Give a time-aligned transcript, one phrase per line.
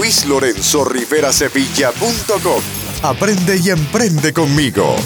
[0.00, 2.62] luislorenzorriverasevilla.com.
[3.02, 4.96] Aprende y emprende conmigo.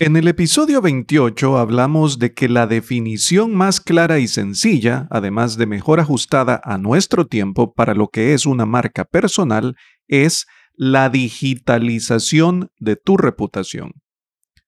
[0.00, 5.66] En el episodio 28 hablamos de que la definición más clara y sencilla, además de
[5.66, 9.76] mejor ajustada a nuestro tiempo para lo que es una marca personal,
[10.08, 13.92] es la digitalización de tu reputación.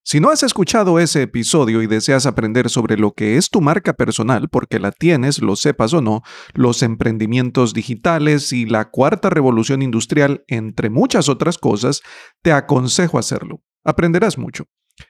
[0.06, 3.94] Si no has escuchado ese episodio y deseas aprender sobre lo que es tu marca
[3.94, 9.80] personal, porque la tienes, lo sepas o no, los emprendimientos digitales y la cuarta revolución
[9.80, 12.02] industrial, entre muchas otras cosas,
[12.42, 13.62] te aconsejo hacerlo.
[13.82, 14.66] Aprenderás mucho.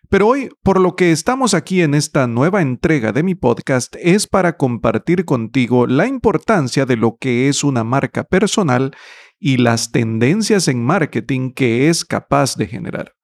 [0.09, 4.29] Pero hoy, por lo que estamos aquí en esta nueva entrega de mi podcast, es
[4.29, 8.95] para compartir contigo la importancia de lo que es una marca personal
[9.41, 13.15] y las tendencias en marketing que es capaz de generar.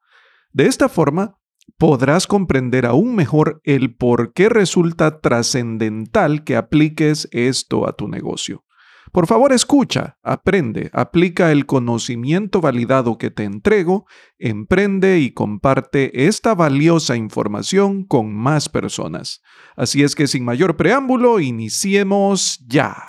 [0.52, 1.39] De esta forma,
[1.80, 8.64] podrás comprender aún mejor el por qué resulta trascendental que apliques esto a tu negocio.
[9.12, 14.04] Por favor, escucha, aprende, aplica el conocimiento validado que te entrego,
[14.38, 19.40] emprende y comparte esta valiosa información con más personas.
[19.74, 23.06] Así es que sin mayor preámbulo, iniciemos ya.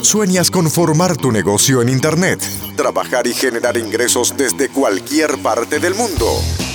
[0.00, 2.40] ¿Sueñas con formar tu negocio en Internet?
[2.76, 6.26] Trabajar y generar ingresos desde cualquier parte del mundo.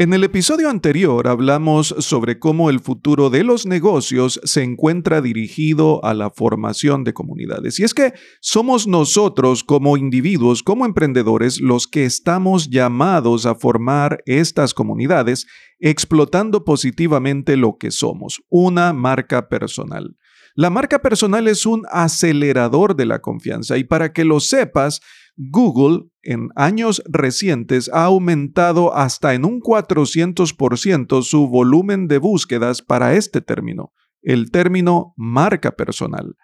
[0.00, 6.04] En el episodio anterior hablamos sobre cómo el futuro de los negocios se encuentra dirigido
[6.04, 7.80] a la formación de comunidades.
[7.80, 14.22] Y es que somos nosotros como individuos, como emprendedores, los que estamos llamados a formar
[14.24, 15.48] estas comunidades,
[15.80, 20.16] explotando positivamente lo que somos, una marca personal.
[20.54, 25.00] La marca personal es un acelerador de la confianza y para que lo sepas,
[25.38, 33.14] Google en años recientes ha aumentado hasta en un 400% su volumen de búsquedas para
[33.14, 36.36] este término, el término marca personal.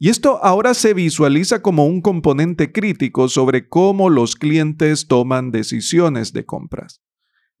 [0.00, 6.32] Y esto ahora se visualiza como un componente crítico sobre cómo los clientes toman decisiones
[6.32, 7.00] de compras.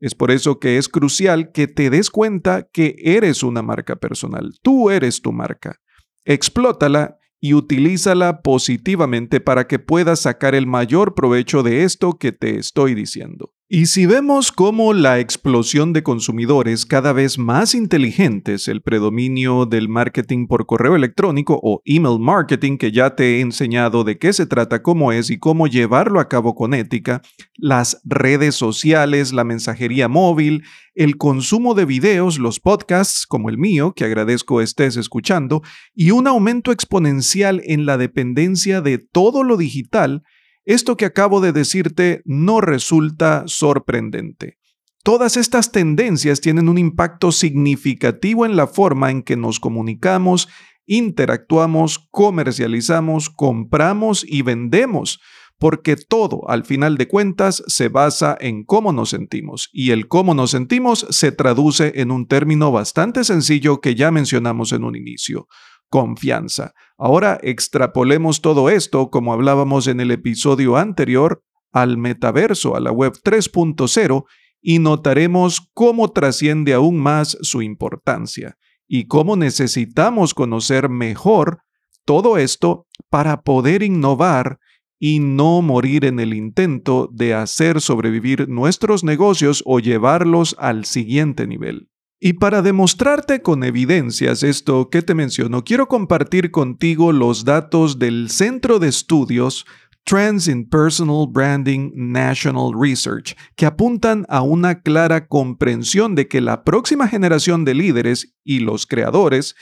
[0.00, 4.58] Es por eso que es crucial que te des cuenta que eres una marca personal.
[4.60, 5.80] Tú eres tu marca.
[6.24, 12.56] Explótala y utilízala positivamente para que puedas sacar el mayor provecho de esto que te
[12.56, 13.52] estoy diciendo.
[13.74, 19.88] Y si vemos cómo la explosión de consumidores cada vez más inteligentes, el predominio del
[19.88, 24.44] marketing por correo electrónico o email marketing, que ya te he enseñado de qué se
[24.44, 27.22] trata, cómo es y cómo llevarlo a cabo con ética,
[27.56, 33.94] las redes sociales, la mensajería móvil, el consumo de videos, los podcasts como el mío,
[33.96, 35.62] que agradezco estés escuchando,
[35.94, 40.24] y un aumento exponencial en la dependencia de todo lo digital,
[40.64, 44.58] esto que acabo de decirte no resulta sorprendente.
[45.04, 50.48] Todas estas tendencias tienen un impacto significativo en la forma en que nos comunicamos,
[50.86, 55.20] interactuamos, comercializamos, compramos y vendemos,
[55.58, 60.34] porque todo, al final de cuentas, se basa en cómo nos sentimos, y el cómo
[60.34, 65.48] nos sentimos se traduce en un término bastante sencillo que ya mencionamos en un inicio,
[65.92, 66.72] confianza.
[66.96, 73.12] Ahora extrapolemos todo esto, como hablábamos en el episodio anterior, al metaverso, a la web
[73.22, 74.24] 3.0,
[74.62, 78.56] y notaremos cómo trasciende aún más su importancia
[78.88, 81.58] y cómo necesitamos conocer mejor
[82.06, 84.60] todo esto para poder innovar
[84.98, 91.46] y no morir en el intento de hacer sobrevivir nuestros negocios o llevarlos al siguiente
[91.46, 91.91] nivel.
[92.24, 98.30] Y para demostrarte con evidencias esto que te menciono, quiero compartir contigo los datos del
[98.30, 99.66] Centro de Estudios
[100.04, 106.62] Trends in Personal Branding National Research, que apuntan a una clara comprensión de que la
[106.62, 109.56] próxima generación de líderes y los creadores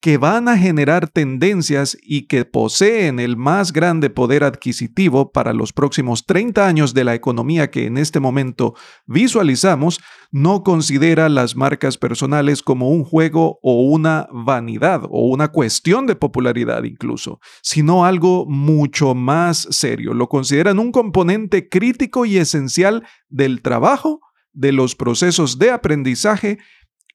[0.00, 5.72] que van a generar tendencias y que poseen el más grande poder adquisitivo para los
[5.72, 8.74] próximos 30 años de la economía que en este momento
[9.06, 10.00] visualizamos,
[10.30, 16.14] no considera las marcas personales como un juego o una vanidad o una cuestión de
[16.14, 20.14] popularidad incluso, sino algo mucho más serio.
[20.14, 24.20] Lo consideran un componente crítico y esencial del trabajo,
[24.52, 26.58] de los procesos de aprendizaje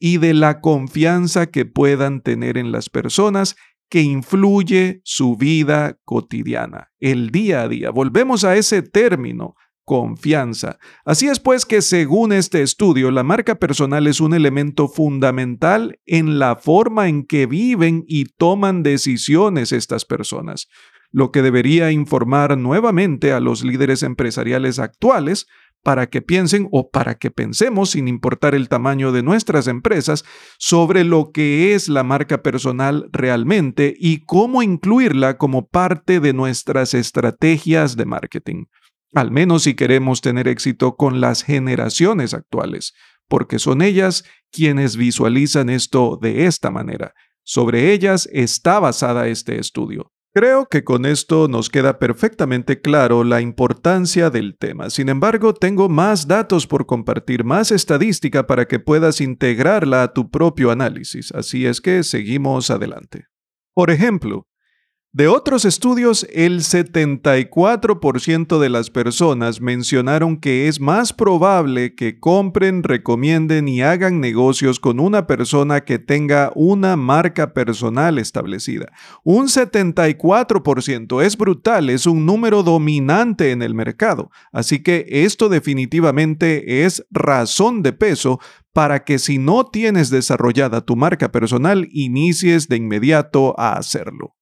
[0.03, 3.55] y de la confianza que puedan tener en las personas
[3.87, 7.91] que influye su vida cotidiana, el día a día.
[7.91, 9.53] Volvemos a ese término,
[9.85, 10.79] confianza.
[11.05, 16.39] Así es pues que según este estudio, la marca personal es un elemento fundamental en
[16.39, 20.67] la forma en que viven y toman decisiones estas personas,
[21.11, 25.45] lo que debería informar nuevamente a los líderes empresariales actuales
[25.83, 30.23] para que piensen o para que pensemos, sin importar el tamaño de nuestras empresas,
[30.57, 36.93] sobre lo que es la marca personal realmente y cómo incluirla como parte de nuestras
[36.93, 38.65] estrategias de marketing.
[39.13, 42.93] Al menos si queremos tener éxito con las generaciones actuales,
[43.27, 47.13] porque son ellas quienes visualizan esto de esta manera.
[47.43, 50.10] Sobre ellas está basada este estudio.
[50.33, 54.89] Creo que con esto nos queda perfectamente claro la importancia del tema.
[54.89, 60.31] Sin embargo, tengo más datos por compartir, más estadística para que puedas integrarla a tu
[60.31, 61.33] propio análisis.
[61.33, 63.25] Así es que seguimos adelante.
[63.73, 64.45] Por ejemplo,
[65.13, 72.81] de otros estudios, el 74% de las personas mencionaron que es más probable que compren,
[72.81, 78.93] recomienden y hagan negocios con una persona que tenga una marca personal establecida.
[79.25, 84.31] Un 74% es brutal, es un número dominante en el mercado.
[84.53, 88.39] Así que esto definitivamente es razón de peso
[88.71, 94.37] para que si no tienes desarrollada tu marca personal, inicies de inmediato a hacerlo.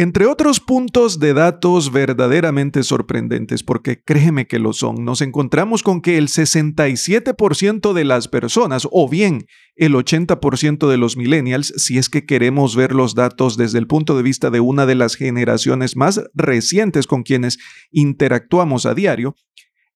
[0.00, 6.02] Entre otros puntos de datos verdaderamente sorprendentes, porque créeme que lo son, nos encontramos con
[6.02, 12.08] que el 67% de las personas, o bien el 80% de los millennials, si es
[12.08, 15.96] que queremos ver los datos desde el punto de vista de una de las generaciones
[15.96, 17.58] más recientes con quienes
[17.90, 19.34] interactuamos a diario,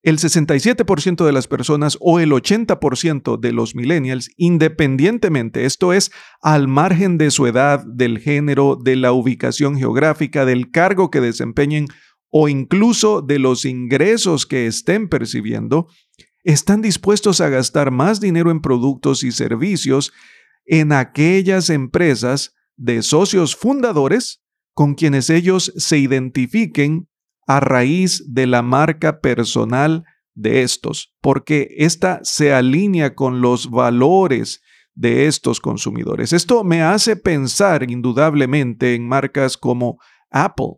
[0.02, 6.10] el 67% de las personas o el 80% de los millennials, independientemente, esto es,
[6.40, 11.86] al margen de su edad, del género, de la ubicación geográfica, del cargo que desempeñen
[12.30, 15.86] o incluso de los ingresos que estén percibiendo,
[16.42, 20.12] están dispuestos a gastar más dinero en productos y servicios
[20.64, 24.42] en aquellas empresas de socios fundadores
[24.74, 27.08] con quienes ellos se identifiquen
[27.46, 30.04] a raíz de la marca personal
[30.34, 34.62] de estos, porque esta se alinea con los valores
[34.94, 36.32] de estos consumidores.
[36.32, 39.98] Esto me hace pensar indudablemente en marcas como
[40.30, 40.76] Apple,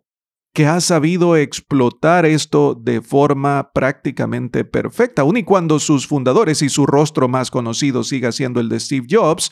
[0.53, 6.69] que ha sabido explotar esto de forma prácticamente perfecta, aun y cuando sus fundadores y
[6.69, 9.51] su rostro más conocido siga siendo el de Steve Jobs,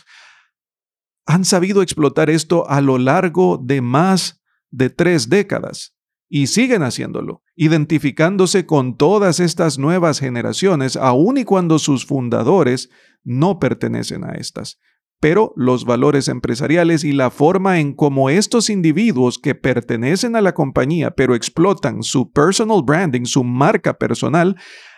[1.26, 5.94] han sabido explotar esto a lo largo de más de tres décadas
[6.36, 12.90] y siguen haciéndolo, identificándose con todas estas nuevas generaciones, aun y cuando sus fundadores
[13.24, 14.80] no pertenecen a estas.
[15.20, 20.56] Pero los valores empresariales y la forma en cómo estos individuos que pertenecen a la
[20.56, 24.56] compañía pero explotan su personal branding, su marca personal,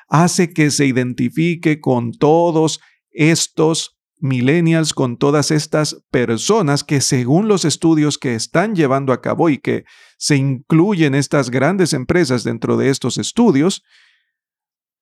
[0.08, 2.80] hace que se identifique con todos
[3.12, 3.95] estos
[4.26, 9.58] millennials, con todas estas personas que según los estudios que están llevando a cabo y
[9.58, 9.86] que
[10.18, 13.84] se incluyen estas grandes empresas dentro de estos estudios,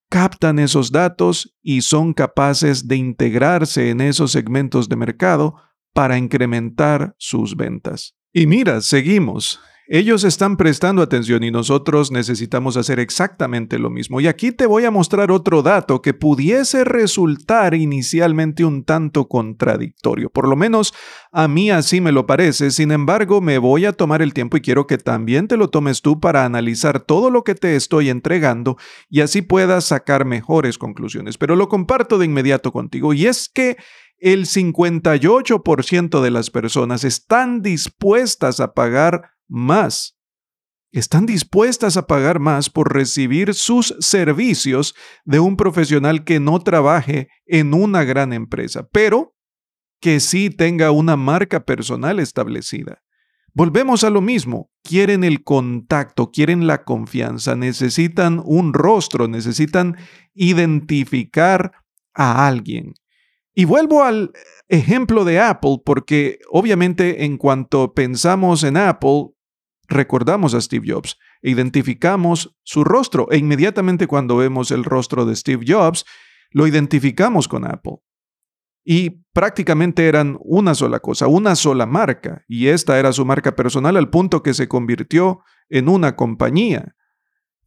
[0.10, 5.56] captan esos datos y son capaces de integrarse en esos segmentos de mercado
[5.94, 8.16] para incrementar sus ventas.
[8.32, 9.60] Y mira, seguimos.
[9.88, 14.22] Ellos están prestando atención y nosotros necesitamos hacer exactamente lo mismo.
[14.22, 20.30] Y aquí te voy a mostrar otro dato que pudiese resultar inicialmente un tanto contradictorio.
[20.30, 20.94] Por lo menos
[21.34, 22.72] a mí así me lo parece.
[22.72, 26.02] Sin embargo, me voy a tomar el tiempo y quiero que también te lo tomes
[26.02, 28.78] tú para analizar todo lo que te estoy entregando
[29.10, 31.38] y así puedas sacar mejores conclusiones.
[31.38, 33.76] Pero lo comparto de inmediato contigo y es que
[34.20, 40.18] el 58% de las personas están dispuestas a pagar más.
[40.92, 44.96] Están dispuestas a pagar más por recibir sus servicios
[45.26, 49.36] de un profesional que no trabaje en una gran empresa, pero
[50.02, 53.02] que sí tenga una marca personal establecida.
[53.54, 59.98] Volvemos a lo mismo, quieren el contacto, quieren la confianza, necesitan un rostro, necesitan
[60.34, 61.72] identificar
[62.16, 62.96] a alguien.
[63.54, 64.32] Y vuelvo al
[64.68, 69.33] ejemplo de Apple porque obviamente en cuanto pensamos en Apple,
[69.88, 75.66] recordamos a Steve Jobs, identificamos su rostro e inmediatamente cuando vemos el rostro de Steve
[75.68, 76.06] Jobs,
[76.52, 77.98] lo identificamos con Apple.
[78.86, 83.96] Y prácticamente eran una sola cosa, una sola marca, y esta era su marca personal
[83.96, 86.96] al punto que se convirtió en una compañía.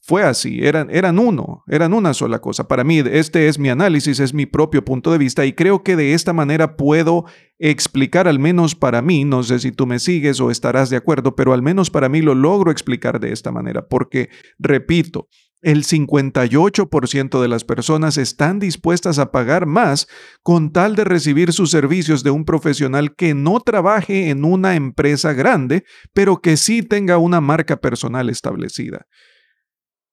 [0.08, 2.68] Fue así, eran, eran uno, eran una sola cosa.
[2.68, 5.96] Para mí, este es mi análisis, es mi propio punto de vista y creo que
[5.96, 7.24] de esta manera puedo
[7.58, 11.34] explicar, al menos para mí, no sé si tú me sigues o estarás de acuerdo,
[11.34, 14.28] pero al menos para mí lo logro explicar de esta manera, porque,
[14.60, 15.26] repito,
[15.60, 20.06] el 58% de las personas están dispuestas a pagar más
[20.44, 25.32] con tal de recibir sus servicios de un profesional que no trabaje en una empresa
[25.32, 25.82] grande,
[26.12, 29.06] pero que sí tenga una marca personal establecida.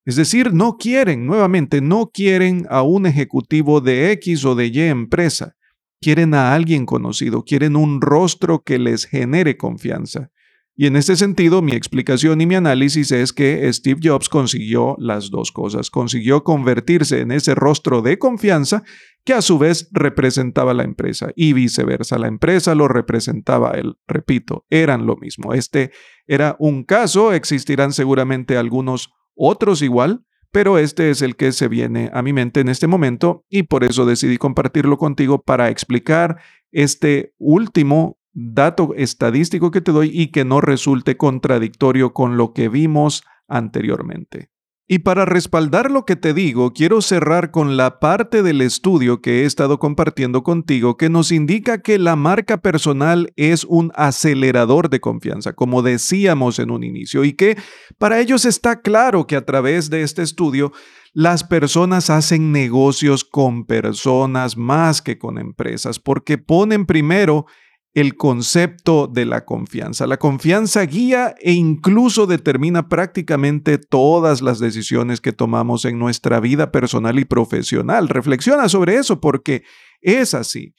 [0.05, 4.81] Es decir, no quieren, nuevamente, no quieren a un ejecutivo de X o de Y
[4.81, 5.55] empresa.
[6.01, 10.29] Quieren a alguien conocido, quieren un rostro que les genere confianza.
[10.75, 15.29] Y en este sentido, mi explicación y mi análisis es que Steve Jobs consiguió las
[15.29, 15.91] dos cosas.
[15.91, 18.83] Consiguió convertirse en ese rostro de confianza
[19.24, 22.17] que a su vez representaba la empresa y viceversa.
[22.17, 23.98] La empresa lo representaba él.
[24.07, 25.53] Repito, eran lo mismo.
[25.53, 25.91] Este
[26.25, 32.11] era un caso, existirán seguramente algunos otros igual, pero este es el que se viene
[32.13, 36.37] a mi mente en este momento y por eso decidí compartirlo contigo para explicar
[36.71, 42.69] este último dato estadístico que te doy y que no resulte contradictorio con lo que
[42.69, 44.52] vimos anteriormente.
[44.85, 49.41] Y para respaldar lo que te digo, quiero cerrar con la parte del estudio que
[49.41, 54.99] he estado compartiendo contigo que nos indica que la marca personal es un acelerador de
[54.99, 57.57] confianza, como decíamos en un inicio, y que
[57.97, 60.73] para ellos está claro que a través de este estudio
[61.13, 67.45] las personas hacen negocios con personas más que con empresas, porque ponen primero
[67.93, 70.07] el concepto de la confianza.
[70.07, 76.71] La confianza guía e incluso determina prácticamente todas las decisiones que tomamos en nuestra vida
[76.71, 78.09] personal y profesional.
[78.09, 79.63] Reflexiona sobre eso porque
[80.01, 80.73] es así.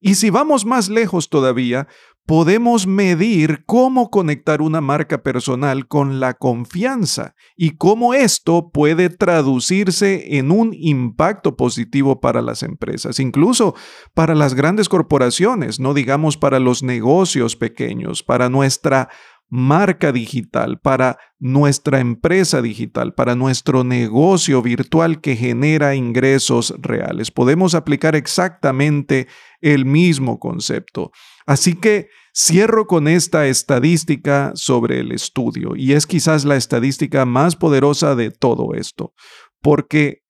[0.00, 1.86] Y si vamos más lejos todavía,
[2.26, 10.36] podemos medir cómo conectar una marca personal con la confianza y cómo esto puede traducirse
[10.36, 13.74] en un impacto positivo para las empresas, incluso
[14.12, 19.08] para las grandes corporaciones, no digamos para los negocios pequeños, para nuestra
[19.48, 27.30] marca digital, para nuestra empresa digital, para nuestro negocio virtual que genera ingresos reales.
[27.30, 29.28] Podemos aplicar exactamente
[29.60, 31.12] el mismo concepto.
[31.46, 37.56] Así que cierro con esta estadística sobre el estudio, y es quizás la estadística más
[37.56, 39.14] poderosa de todo esto,
[39.62, 40.22] porque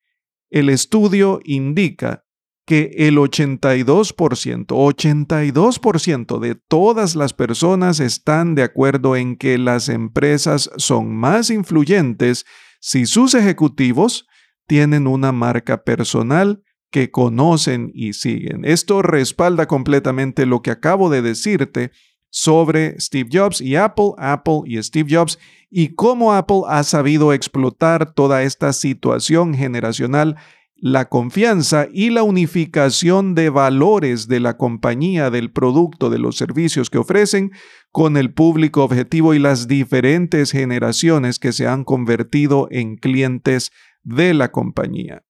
[0.49, 2.23] el estudio indica
[2.67, 10.69] que el 82%, 82% de todas las personas están de acuerdo en que las empresas
[10.75, 12.45] son más influyentes
[12.81, 14.27] si sus ejecutivos
[14.67, 18.65] tienen una marca personal que conocen y siguen.
[18.65, 21.91] Esto respalda completamente lo que acabo de decirte
[22.29, 28.13] sobre Steve Jobs y Apple, Apple y Steve Jobs, y cómo Apple ha sabido explotar
[28.13, 30.35] toda esta situación generacional,
[30.79, 36.89] la confianza y la unificación de valores de la compañía, del producto, de los servicios
[36.89, 37.51] que ofrecen
[37.91, 43.71] con el público objetivo y las diferentes generaciones que se han convertido en clientes
[44.03, 45.26] de la compañía.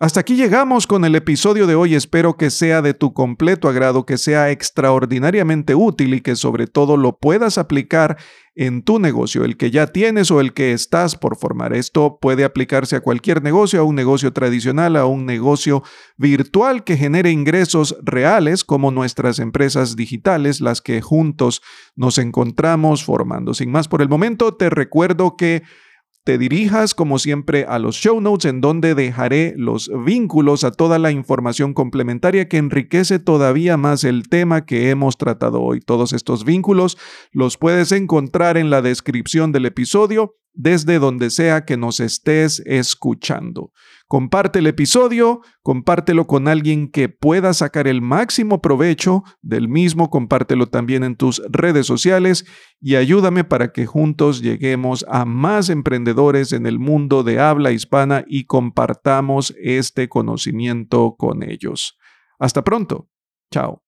[0.00, 1.96] Hasta aquí llegamos con el episodio de hoy.
[1.96, 6.96] Espero que sea de tu completo agrado, que sea extraordinariamente útil y que sobre todo
[6.96, 8.16] lo puedas aplicar
[8.54, 11.72] en tu negocio, el que ya tienes o el que estás por formar.
[11.72, 15.82] Esto puede aplicarse a cualquier negocio, a un negocio tradicional, a un negocio
[16.16, 21.60] virtual que genere ingresos reales, como nuestras empresas digitales, las que juntos
[21.96, 23.52] nos encontramos formando.
[23.52, 25.64] Sin más por el momento, te recuerdo que
[26.28, 30.98] te dirijas como siempre a los show notes en donde dejaré los vínculos a toda
[30.98, 35.80] la información complementaria que enriquece todavía más el tema que hemos tratado hoy.
[35.80, 36.98] Todos estos vínculos
[37.32, 43.70] los puedes encontrar en la descripción del episodio desde donde sea que nos estés escuchando.
[44.08, 50.66] Comparte el episodio, compártelo con alguien que pueda sacar el máximo provecho del mismo, compártelo
[50.66, 52.44] también en tus redes sociales
[52.80, 58.24] y ayúdame para que juntos lleguemos a más emprendedores en el mundo de habla hispana
[58.26, 61.96] y compartamos este conocimiento con ellos.
[62.40, 63.08] Hasta pronto.
[63.52, 63.87] Chao.